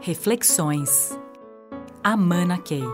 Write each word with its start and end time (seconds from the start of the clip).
Reflexões. 0.00 1.18
Amana 2.04 2.56
Key. 2.58 2.84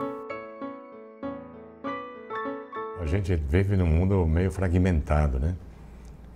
A 2.98 3.04
gente 3.04 3.36
vive 3.36 3.77
num 3.77 3.86
mundo 3.86 4.27
meio 4.27 4.50
fragmentado, 4.50 5.38
né? 5.38 5.54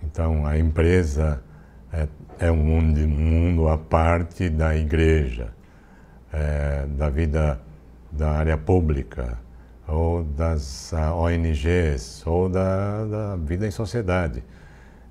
Então 0.03 0.45
a 0.45 0.59
empresa 0.59 1.41
é, 1.91 2.07
é 2.37 2.51
um 2.51 2.57
mundo, 2.57 2.99
mundo 2.99 3.67
à 3.67 3.79
parte 3.79 4.47
da 4.47 4.75
igreja, 4.75 5.51
é, 6.31 6.85
da 6.85 7.09
vida 7.09 7.59
da 8.11 8.29
área 8.29 8.57
pública, 8.57 9.39
ou 9.87 10.23
das 10.23 10.93
ONGs, 10.93 12.25
ou 12.27 12.47
da, 12.47 13.05
da 13.05 13.35
vida 13.37 13.65
em 13.65 13.71
sociedade. 13.71 14.43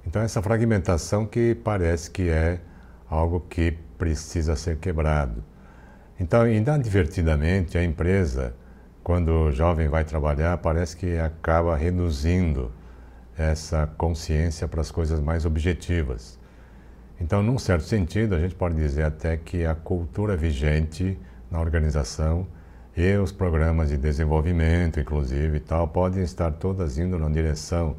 Então 0.07 0.23
essa 0.23 0.41
fragmentação 0.41 1.27
que 1.27 1.57
parece 1.57 2.09
que 2.13 2.29
é 2.29 2.61
algo 3.11 3.41
que 3.41 3.77
precisa 3.99 4.57
ser 4.57 4.79
quebrado. 4.79 5.43
Então, 6.19 6.49
inadvertidamente, 6.49 7.77
a 7.77 7.85
empresa, 7.85 8.55
quando 9.03 9.29
o 9.29 9.53
jovem 9.53 9.89
vai 9.89 10.05
trabalhar, 10.05 10.57
parece 10.59 10.97
que 10.97 11.19
acaba 11.19 11.77
reduzindo 11.77 12.73
essa 13.37 13.87
consciência 13.99 14.67
para 14.67 14.81
as 14.81 14.91
coisas 14.91 15.21
mais 15.21 15.45
objetivas. 15.45 16.39
Então, 17.21 17.43
num 17.43 17.59
certo 17.59 17.85
sentido, 17.85 18.35
a 18.35 18.41
gente 18.41 18.55
pode 18.55 18.77
dizer 18.77 19.05
até 19.05 19.37
que 19.37 19.65
a 19.65 19.75
cultura 19.75 20.37
vigente 20.37 21.19
na 21.51 21.61
organização 21.61 22.47
e 22.97 23.17
os 23.17 23.31
programas 23.31 23.91
de 23.91 23.97
desenvolvimento, 23.97 24.99
inclusive, 24.99 25.59
e 25.59 25.61
tal, 25.61 25.87
podem 25.89 26.23
estar 26.23 26.51
todas 26.53 26.99
indo 26.99 27.19
na 27.19 27.29
direção 27.29 27.97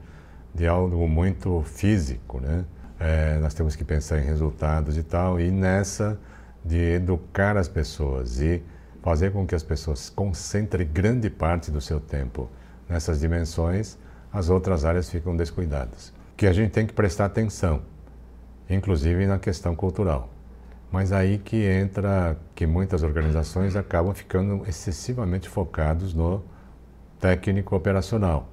de 0.54 0.68
algo 0.68 1.08
muito 1.08 1.62
físico, 1.64 2.40
né? 2.42 2.66
É, 3.00 3.38
nós 3.40 3.54
temos 3.54 3.76
que 3.78 3.86
pensar 3.86 4.20
em 4.20 4.26
resultados 4.26 4.98
e 4.98 5.04
tal, 5.04 5.40
e 5.40 5.50
nessa 5.50 6.20
de 6.66 6.78
educar 6.78 7.56
as 7.56 7.70
pessoas 7.70 8.42
e 8.42 8.62
fazer 9.02 9.32
com 9.32 9.48
que 9.48 9.56
as 9.56 9.64
pessoas 9.64 10.10
concentrem 10.10 10.86
grande 10.86 11.30
parte 11.30 11.72
do 11.72 11.80
seu 11.80 12.02
tempo 12.02 12.50
nessas 12.90 13.22
dimensões, 13.22 13.98
as 14.34 14.50
outras 14.50 14.84
áreas 14.84 15.10
ficam 15.10 15.36
descuidadas. 15.36 16.12
Que 16.36 16.46
a 16.46 16.52
gente 16.52 16.72
tem 16.72 16.86
que 16.86 16.94
prestar 16.94 17.26
atenção, 17.26 17.82
inclusive 18.70 19.26
na 19.26 19.40
questão 19.40 19.74
cultural. 19.74 20.30
Mas 20.92 21.14
aí 21.14 21.38
que 21.38 21.66
entra 21.66 22.38
que 22.54 22.68
muitas 22.68 23.04
organizações 23.04 23.76
acabam 23.78 24.14
ficando 24.14 24.64
excessivamente 24.68 25.48
focados 25.48 26.14
no 26.14 26.44
técnico 27.20 27.76
operacional 27.76 28.50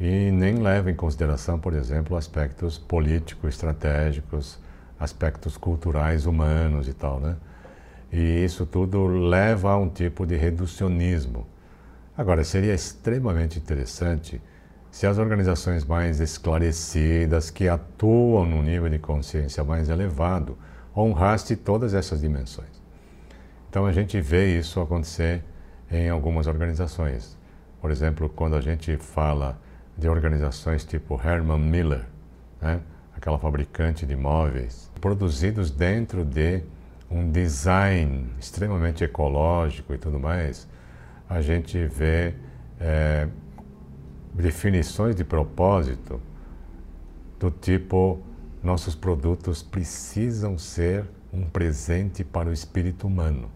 e 0.00 0.30
nem 0.30 0.54
levam 0.56 0.92
em 0.92 0.94
consideração, 0.94 1.58
por 1.58 1.74
exemplo, 1.74 2.16
aspectos 2.16 2.78
políticos, 2.78 3.54
estratégicos, 3.54 4.58
aspectos 4.98 5.56
culturais, 5.56 6.26
humanos 6.26 6.88
e 6.88 6.92
tal, 6.92 7.18
né? 7.18 7.36
E 8.12 8.44
isso 8.44 8.64
tudo 8.64 9.06
leva 9.06 9.72
a 9.72 9.76
um 9.76 9.88
tipo 9.88 10.24
de 10.24 10.36
reducionismo. 10.36 11.46
Agora, 12.16 12.42
seria 12.42 12.74
extremamente 12.74 13.58
interessante 13.58 14.40
se 14.90 15.06
as 15.06 15.18
organizações 15.18 15.84
mais 15.84 16.20
esclarecidas, 16.20 17.50
que 17.50 17.68
atuam 17.68 18.46
num 18.46 18.62
nível 18.62 18.88
de 18.88 18.98
consciência 18.98 19.62
mais 19.62 19.88
elevado, 19.88 20.56
honrassem 20.96 21.56
todas 21.56 21.92
essas 21.92 22.20
dimensões. 22.20 22.82
Então, 23.68 23.84
a 23.84 23.92
gente 23.92 24.20
vê 24.20 24.58
isso 24.58 24.80
acontecer 24.80 25.44
em 25.90 26.08
algumas 26.08 26.46
organizações. 26.46 27.36
Por 27.80 27.90
exemplo, 27.90 28.28
quando 28.28 28.56
a 28.56 28.60
gente 28.60 28.96
fala 28.96 29.60
de 29.98 30.08
organizações 30.08 30.84
tipo 30.84 31.20
Herman 31.22 31.58
Miller, 31.58 32.06
né? 32.60 32.80
aquela 33.16 33.38
fabricante 33.38 34.06
de 34.06 34.14
móveis, 34.14 34.88
produzidos 35.00 35.72
dentro 35.72 36.24
de 36.24 36.62
um 37.10 37.30
design 37.30 38.30
extremamente 38.38 39.02
ecológico 39.02 39.92
e 39.92 39.98
tudo 39.98 40.20
mais, 40.20 40.68
a 41.28 41.40
gente 41.42 41.84
vê 41.86 42.34
é, 42.78 43.28
definições 44.32 45.16
de 45.16 45.24
propósito 45.24 46.20
do 47.40 47.50
tipo: 47.50 48.20
nossos 48.62 48.94
produtos 48.94 49.62
precisam 49.62 50.56
ser 50.56 51.04
um 51.32 51.44
presente 51.44 52.22
para 52.22 52.48
o 52.48 52.52
espírito 52.52 53.06
humano. 53.06 53.50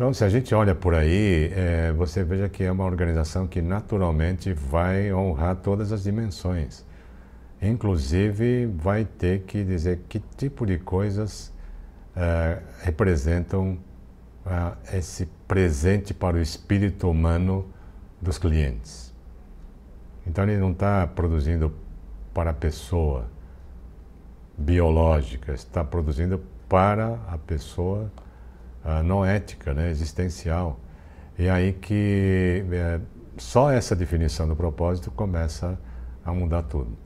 Então, 0.00 0.14
se 0.14 0.24
a 0.24 0.30
gente 0.30 0.54
olha 0.54 0.74
por 0.74 0.94
aí, 0.94 1.52
é, 1.54 1.92
você 1.92 2.24
veja 2.24 2.48
que 2.48 2.64
é 2.64 2.72
uma 2.72 2.86
organização 2.86 3.46
que 3.46 3.60
naturalmente 3.60 4.50
vai 4.50 5.12
honrar 5.12 5.56
todas 5.56 5.92
as 5.92 6.04
dimensões. 6.04 6.86
Inclusive, 7.60 8.64
vai 8.64 9.04
ter 9.04 9.42
que 9.42 9.62
dizer 9.62 10.00
que 10.08 10.18
tipo 10.38 10.64
de 10.64 10.78
coisas 10.78 11.52
é, 12.16 12.62
representam 12.80 13.76
é, 14.46 14.96
esse 14.96 15.26
presente 15.46 16.14
para 16.14 16.38
o 16.38 16.40
espírito 16.40 17.10
humano 17.10 17.66
dos 18.22 18.38
clientes. 18.38 19.14
Então, 20.26 20.44
ele 20.44 20.56
não 20.56 20.72
está 20.72 21.06
produzindo 21.06 21.74
para 22.32 22.52
a 22.52 22.54
pessoa 22.54 23.26
biológica, 24.56 25.52
está 25.52 25.84
produzindo 25.84 26.40
para 26.70 27.18
a 27.28 27.36
pessoa 27.36 28.10
não 29.04 29.24
ética, 29.24 29.74
né, 29.74 29.90
existencial. 29.90 30.80
E 31.38 31.48
aí 31.48 31.72
que 31.72 32.64
é, 32.72 33.00
só 33.36 33.70
essa 33.70 33.94
definição 33.96 34.48
do 34.48 34.56
propósito 34.56 35.10
começa 35.10 35.78
a 36.24 36.32
mudar 36.32 36.62
tudo. 36.62 36.96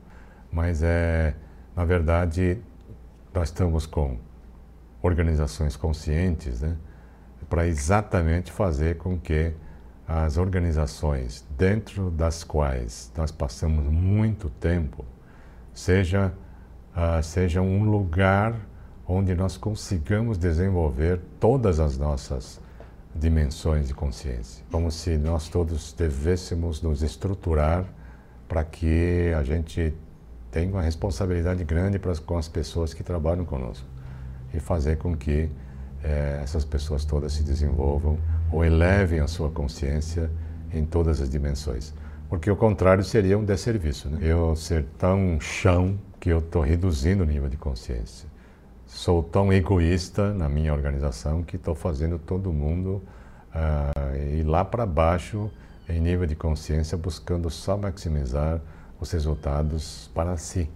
Mas 0.51 0.81
é, 0.83 1.35
na 1.75 1.85
verdade, 1.85 2.61
nós 3.33 3.49
estamos 3.49 3.85
com 3.85 4.17
organizações 5.01 5.75
conscientes, 5.75 6.61
né, 6.61 6.75
para 7.49 7.67
exatamente 7.67 8.51
fazer 8.51 8.97
com 8.97 9.19
que 9.19 9.53
as 10.07 10.37
organizações 10.37 11.45
dentro 11.57 12.11
das 12.11 12.43
quais 12.43 13.11
nós 13.17 13.31
passamos 13.31 13.85
muito 13.85 14.49
tempo 14.49 15.03
seja 15.73 16.31
uh, 16.95 17.21
seja 17.23 17.61
um 17.61 17.83
lugar 17.83 18.55
onde 19.07 19.35
nós 19.35 19.55
consigamos 19.55 20.37
desenvolver 20.37 21.19
todas 21.39 21.79
as 21.79 21.97
nossas 21.97 22.59
dimensões 23.13 23.87
de 23.87 23.93
consciência. 23.93 24.63
Como 24.71 24.91
se 24.91 25.17
nós 25.17 25.47
todos 25.47 25.93
devêssemos 25.93 26.81
nos 26.81 27.01
estruturar 27.01 27.85
para 28.47 28.63
que 28.63 29.31
a 29.37 29.43
gente 29.43 29.93
tenha 30.51 30.69
uma 30.69 30.81
responsabilidade 30.81 31.63
grande 31.63 31.99
com 32.25 32.37
as 32.37 32.47
pessoas 32.47 32.93
que 32.93 33.03
trabalham 33.03 33.45
conosco 33.45 33.85
e 34.53 34.59
fazer 34.59 34.97
com 34.97 35.15
que 35.15 35.49
eh, 36.03 36.39
essas 36.43 36.65
pessoas 36.65 37.05
todas 37.05 37.33
se 37.33 37.43
desenvolvam 37.43 38.17
ou 38.51 38.63
elevem 38.63 39.19
a 39.19 39.27
sua 39.27 39.49
consciência 39.49 40.29
em 40.73 40.85
todas 40.85 41.21
as 41.21 41.29
dimensões. 41.29 41.93
Porque 42.27 42.49
o 42.49 42.55
contrário 42.55 43.03
seria 43.03 43.37
um 43.37 43.45
desserviço. 43.45 44.09
Né? 44.09 44.19
Eu 44.21 44.55
ser 44.55 44.85
tão 44.97 45.39
chão 45.39 45.97
que 46.19 46.29
eu 46.29 46.39
estou 46.39 46.61
reduzindo 46.61 47.23
o 47.23 47.25
nível 47.25 47.49
de 47.49 47.57
consciência 47.57 48.34
sou 48.85 49.23
tão 49.23 49.51
egoísta 49.51 50.33
na 50.33 50.47
minha 50.47 50.73
organização 50.73 51.43
que 51.43 51.55
estou 51.55 51.75
fazendo 51.75 52.19
todo 52.19 52.51
mundo 52.51 53.01
uh, 53.53 54.15
ir 54.37 54.43
lá 54.43 54.63
para 54.63 54.85
baixo 54.85 55.49
em 55.87 55.99
nível 55.99 56.25
de 56.25 56.35
consciência, 56.35 56.97
buscando 56.97 57.49
só 57.49 57.77
maximizar 57.77 58.59
os 58.99 59.11
resultados 59.11 60.09
para 60.13 60.35
si, 60.37 60.69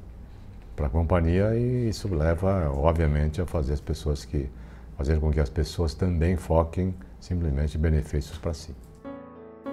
para 0.76 0.88
a 0.88 0.90
companhia, 0.90 1.56
e 1.56 1.90
isso 1.90 2.14
leva, 2.14 2.70
obviamente, 2.72 3.42
a 3.42 3.46
fazer 3.46 3.74
as 3.74 3.82
pessoas 3.82 4.24
que 4.24 4.50
fazer 4.98 5.20
com 5.20 5.32
que 5.32 5.40
as 5.40 5.50
pessoas 5.50 5.94
também 5.94 6.36
foquem 6.36 6.94
simplesmente 7.20 7.78
benefícios 7.78 8.38
para 8.38 8.54
si. 8.54 8.76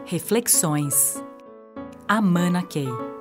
Reflexões. 0.04 1.20
Amana 2.06 2.62
Key. 2.62 3.15